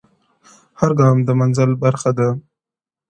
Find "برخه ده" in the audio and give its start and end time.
1.83-2.27